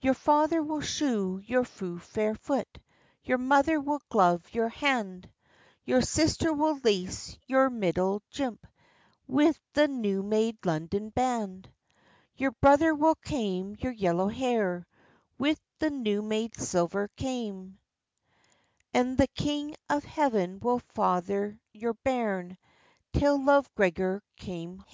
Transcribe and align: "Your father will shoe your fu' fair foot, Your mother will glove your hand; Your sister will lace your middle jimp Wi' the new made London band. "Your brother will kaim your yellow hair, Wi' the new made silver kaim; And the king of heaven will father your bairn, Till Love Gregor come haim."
"Your 0.00 0.14
father 0.14 0.62
will 0.62 0.80
shoe 0.80 1.42
your 1.44 1.62
fu' 1.62 1.98
fair 1.98 2.34
foot, 2.34 2.78
Your 3.22 3.36
mother 3.36 3.78
will 3.78 4.00
glove 4.08 4.46
your 4.54 4.70
hand; 4.70 5.28
Your 5.84 6.00
sister 6.00 6.54
will 6.54 6.78
lace 6.82 7.36
your 7.46 7.68
middle 7.68 8.22
jimp 8.30 8.66
Wi' 9.26 9.52
the 9.74 9.86
new 9.86 10.22
made 10.22 10.64
London 10.64 11.10
band. 11.10 11.68
"Your 12.34 12.52
brother 12.52 12.94
will 12.94 13.16
kaim 13.16 13.76
your 13.80 13.92
yellow 13.92 14.28
hair, 14.28 14.86
Wi' 15.38 15.56
the 15.80 15.90
new 15.90 16.22
made 16.22 16.56
silver 16.58 17.08
kaim; 17.18 17.78
And 18.94 19.18
the 19.18 19.26
king 19.26 19.74
of 19.90 20.02
heaven 20.02 20.60
will 20.60 20.78
father 20.78 21.60
your 21.74 21.92
bairn, 21.92 22.56
Till 23.12 23.38
Love 23.38 23.68
Gregor 23.74 24.22
come 24.38 24.46
haim." 24.46 24.84